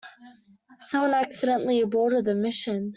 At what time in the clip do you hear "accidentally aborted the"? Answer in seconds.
1.13-2.33